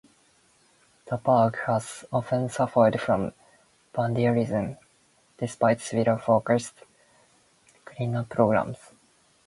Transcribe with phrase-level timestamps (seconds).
[1.11, 3.33] The park has often suffered from
[3.93, 4.77] vandalism,
[5.37, 6.81] despite several focused
[7.85, 8.79] cleanup programs.